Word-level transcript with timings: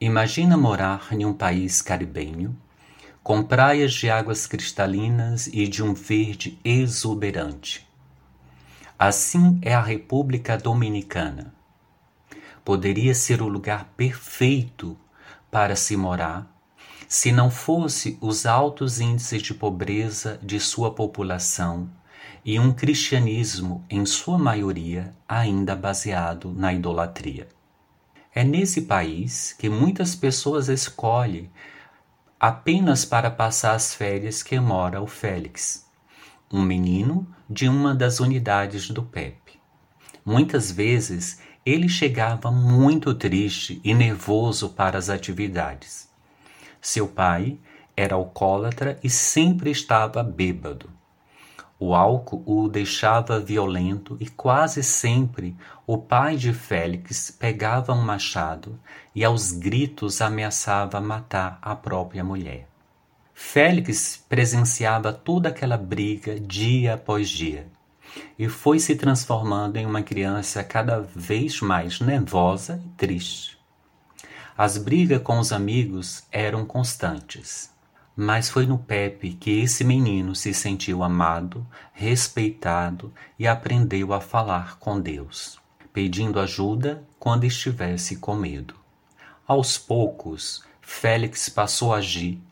Imagina 0.00 0.56
morar 0.56 1.08
em 1.10 1.26
um 1.26 1.32
país 1.32 1.82
caribenho, 1.82 2.56
com 3.20 3.42
praias 3.42 3.92
de 3.92 4.08
águas 4.08 4.46
cristalinas 4.46 5.48
e 5.48 5.66
de 5.66 5.82
um 5.82 5.92
verde 5.92 6.56
exuberante. 6.64 7.84
Assim 8.96 9.58
é 9.60 9.74
a 9.74 9.82
República 9.82 10.56
Dominicana. 10.56 11.52
Poderia 12.64 13.12
ser 13.12 13.42
o 13.42 13.48
lugar 13.48 13.92
perfeito 13.96 14.96
para 15.50 15.74
se 15.74 15.96
morar 15.96 16.48
se 17.08 17.32
não 17.32 17.50
fosse 17.50 18.16
os 18.20 18.46
altos 18.46 19.00
índices 19.00 19.42
de 19.42 19.52
pobreza 19.52 20.38
de 20.40 20.60
sua 20.60 20.94
população 20.94 21.90
e 22.44 22.56
um 22.60 22.72
cristianismo, 22.72 23.84
em 23.90 24.06
sua 24.06 24.38
maioria, 24.38 25.12
ainda 25.28 25.74
baseado 25.74 26.52
na 26.52 26.72
idolatria. 26.72 27.48
É 28.34 28.44
nesse 28.44 28.82
país 28.82 29.54
que 29.58 29.68
muitas 29.68 30.14
pessoas 30.14 30.68
escolhem 30.68 31.50
apenas 32.38 33.04
para 33.04 33.30
passar 33.30 33.74
as 33.74 33.94
férias 33.94 34.42
que 34.42 34.60
mora 34.60 35.02
o 35.02 35.06
Félix, 35.06 35.86
um 36.52 36.62
menino 36.62 37.26
de 37.48 37.68
uma 37.68 37.94
das 37.94 38.20
unidades 38.20 38.88
do 38.90 39.02
PEP. 39.02 39.58
Muitas 40.24 40.70
vezes 40.70 41.40
ele 41.64 41.88
chegava 41.88 42.50
muito 42.50 43.14
triste 43.14 43.80
e 43.82 43.92
nervoso 43.94 44.70
para 44.70 44.98
as 44.98 45.08
atividades. 45.10 46.08
Seu 46.80 47.08
pai 47.08 47.58
era 47.96 48.14
alcoólatra 48.14 48.98
e 49.02 49.10
sempre 49.10 49.70
estava 49.70 50.22
bêbado. 50.22 50.97
O 51.80 51.94
álcool 51.94 52.42
o 52.44 52.68
deixava 52.68 53.38
violento 53.38 54.16
e 54.18 54.28
quase 54.28 54.82
sempre 54.82 55.56
o 55.86 55.96
pai 55.96 56.36
de 56.36 56.52
Félix 56.52 57.30
pegava 57.30 57.92
um 57.92 58.02
machado 58.02 58.78
e 59.14 59.24
aos 59.24 59.52
gritos 59.52 60.20
ameaçava 60.20 61.00
matar 61.00 61.58
a 61.62 61.76
própria 61.76 62.24
mulher. 62.24 62.66
Félix 63.32 64.24
presenciava 64.28 65.12
toda 65.12 65.50
aquela 65.50 65.76
briga 65.76 66.40
dia 66.40 66.94
após 66.94 67.28
dia 67.28 67.68
e 68.36 68.48
foi 68.48 68.80
se 68.80 68.96
transformando 68.96 69.76
em 69.76 69.86
uma 69.86 70.02
criança 70.02 70.64
cada 70.64 71.00
vez 71.00 71.60
mais 71.60 72.00
nervosa 72.00 72.82
e 72.84 72.88
triste. 72.90 73.56
As 74.56 74.76
brigas 74.76 75.22
com 75.22 75.38
os 75.38 75.52
amigos 75.52 76.24
eram 76.32 76.66
constantes. 76.66 77.70
Mas 78.20 78.50
foi 78.50 78.66
no 78.66 78.78
Pepe 78.78 79.32
que 79.32 79.60
esse 79.60 79.84
menino 79.84 80.34
se 80.34 80.52
sentiu 80.52 81.04
amado, 81.04 81.64
respeitado 81.92 83.14
e 83.38 83.46
aprendeu 83.46 84.12
a 84.12 84.20
falar 84.20 84.76
com 84.80 85.00
Deus, 85.00 85.56
pedindo 85.92 86.40
ajuda 86.40 87.04
quando 87.16 87.44
estivesse 87.44 88.16
com 88.16 88.34
medo. 88.34 88.74
Aos 89.46 89.78
poucos, 89.78 90.64
Félix 90.80 91.48
passou 91.48 91.94
a 91.94 91.98
agir 91.98 92.42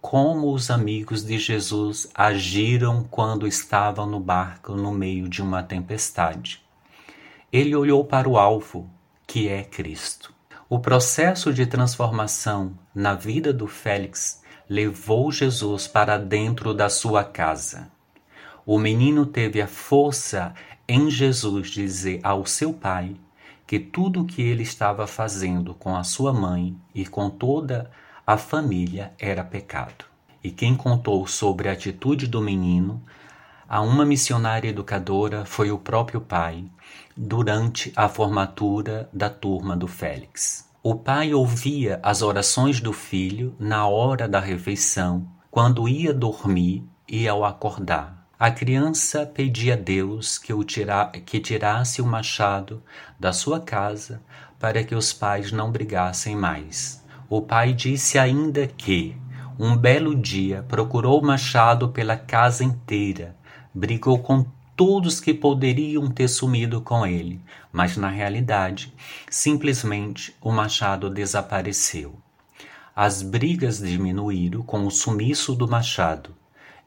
como 0.00 0.52
os 0.52 0.72
amigos 0.72 1.24
de 1.24 1.38
Jesus 1.38 2.10
agiram 2.12 3.04
quando 3.04 3.46
estavam 3.46 4.06
no 4.06 4.18
barco 4.18 4.74
no 4.74 4.90
meio 4.90 5.28
de 5.28 5.40
uma 5.40 5.62
tempestade. 5.62 6.60
Ele 7.52 7.76
olhou 7.76 8.04
para 8.04 8.28
o 8.28 8.36
alvo, 8.36 8.90
que 9.24 9.48
é 9.48 9.62
Cristo. 9.62 10.34
O 10.68 10.80
processo 10.80 11.52
de 11.54 11.64
transformação 11.64 12.76
na 12.92 13.14
vida 13.14 13.52
do 13.52 13.68
Félix 13.68 14.41
levou 14.68 15.30
Jesus 15.30 15.86
para 15.86 16.18
dentro 16.18 16.72
da 16.72 16.88
sua 16.88 17.24
casa. 17.24 17.90
O 18.64 18.78
menino 18.78 19.26
teve 19.26 19.60
a 19.60 19.66
força 19.66 20.54
em 20.88 21.10
Jesus 21.10 21.68
dizer 21.70 22.20
ao 22.22 22.46
seu 22.46 22.72
pai 22.72 23.16
que 23.66 23.78
tudo 23.78 24.22
o 24.22 24.24
que 24.24 24.42
ele 24.42 24.62
estava 24.62 25.06
fazendo 25.06 25.74
com 25.74 25.96
a 25.96 26.04
sua 26.04 26.32
mãe 26.32 26.76
e 26.94 27.06
com 27.06 27.30
toda 27.30 27.90
a 28.26 28.36
família 28.36 29.12
era 29.18 29.42
pecado. 29.42 30.04
E 30.44 30.50
quem 30.50 30.76
contou 30.76 31.26
sobre 31.26 31.68
a 31.68 31.72
atitude 31.72 32.26
do 32.26 32.40
menino 32.40 33.02
a 33.68 33.80
uma 33.80 34.04
missionária 34.04 34.68
educadora 34.68 35.44
foi 35.46 35.70
o 35.70 35.78
próprio 35.78 36.20
pai 36.20 36.64
durante 37.16 37.92
a 37.96 38.08
formatura 38.08 39.08
da 39.12 39.30
turma 39.30 39.76
do 39.76 39.88
Félix. 39.88 40.71
O 40.84 40.96
pai 40.96 41.32
ouvia 41.32 42.00
as 42.02 42.22
orações 42.22 42.80
do 42.80 42.92
filho 42.92 43.54
na 43.56 43.86
hora 43.86 44.26
da 44.26 44.40
refeição, 44.40 45.28
quando 45.48 45.88
ia 45.88 46.12
dormir 46.12 46.84
e 47.08 47.28
ao 47.28 47.44
acordar. 47.44 48.26
A 48.36 48.50
criança 48.50 49.24
pedia 49.24 49.74
a 49.74 49.76
Deus 49.76 50.38
que, 50.38 50.52
o 50.52 50.64
tira, 50.64 51.06
que 51.24 51.38
tirasse 51.38 52.02
o 52.02 52.06
machado 52.06 52.82
da 53.16 53.32
sua 53.32 53.60
casa 53.60 54.20
para 54.58 54.82
que 54.82 54.92
os 54.92 55.12
pais 55.12 55.52
não 55.52 55.70
brigassem 55.70 56.34
mais. 56.34 57.00
O 57.30 57.40
pai 57.40 57.72
disse 57.72 58.18
ainda 58.18 58.66
que, 58.66 59.16
um 59.60 59.76
belo 59.76 60.16
dia, 60.16 60.64
procurou 60.66 61.20
o 61.20 61.24
machado 61.24 61.90
pela 61.90 62.16
casa 62.16 62.64
inteira, 62.64 63.36
brigou 63.72 64.18
com 64.18 64.44
todos 64.76 65.20
que 65.20 65.34
poderiam 65.34 66.10
ter 66.10 66.28
sumido 66.28 66.80
com 66.80 67.06
ele, 67.06 67.40
mas 67.72 67.96
na 67.96 68.08
realidade, 68.08 68.92
simplesmente 69.30 70.34
o 70.40 70.50
machado 70.50 71.10
desapareceu. 71.10 72.14
As 72.94 73.22
brigas 73.22 73.78
diminuíram 73.78 74.62
com 74.62 74.86
o 74.86 74.90
sumiço 74.90 75.54
do 75.54 75.68
machado, 75.68 76.34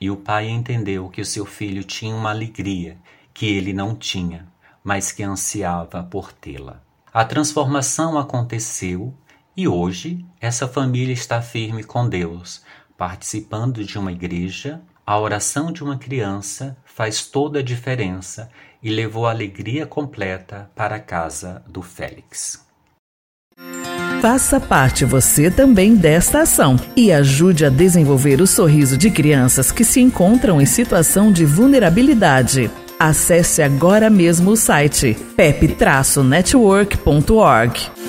e 0.00 0.10
o 0.10 0.16
pai 0.16 0.48
entendeu 0.48 1.08
que 1.08 1.20
o 1.20 1.26
seu 1.26 1.46
filho 1.46 1.84
tinha 1.84 2.14
uma 2.14 2.30
alegria 2.30 2.98
que 3.32 3.46
ele 3.46 3.72
não 3.72 3.94
tinha, 3.94 4.48
mas 4.82 5.12
que 5.12 5.22
ansiava 5.22 6.02
por 6.02 6.32
tê-la. 6.32 6.82
A 7.12 7.24
transformação 7.24 8.18
aconteceu 8.18 9.14
e 9.56 9.68
hoje 9.68 10.24
essa 10.40 10.66
família 10.66 11.12
está 11.12 11.42
firme 11.42 11.84
com 11.84 12.08
Deus, 12.08 12.62
participando 12.96 13.84
de 13.84 13.98
uma 13.98 14.10
igreja 14.10 14.80
a 15.12 15.20
oração 15.20 15.70
de 15.70 15.84
uma 15.84 15.98
criança 15.98 16.74
faz 16.86 17.26
toda 17.26 17.58
a 17.58 17.62
diferença 17.62 18.48
e 18.82 18.88
levou 18.88 19.26
alegria 19.26 19.84
completa 19.84 20.70
para 20.74 20.96
a 20.96 20.98
casa 20.98 21.62
do 21.68 21.82
Félix. 21.82 22.64
Faça 24.22 24.58
parte 24.58 25.04
você 25.04 25.50
também 25.50 25.94
desta 25.94 26.40
ação 26.40 26.76
e 26.96 27.12
ajude 27.12 27.66
a 27.66 27.68
desenvolver 27.68 28.40
o 28.40 28.46
sorriso 28.46 28.96
de 28.96 29.10
crianças 29.10 29.70
que 29.70 29.84
se 29.84 30.00
encontram 30.00 30.62
em 30.62 30.66
situação 30.66 31.30
de 31.30 31.44
vulnerabilidade. 31.44 32.70
Acesse 32.98 33.60
agora 33.60 34.08
mesmo 34.08 34.52
o 34.52 34.56
site 34.56 35.14
pep-network.org. 35.36 38.01